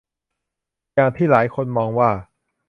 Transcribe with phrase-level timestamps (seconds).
[0.93, 2.09] อย่างที่หลายคนมองว่า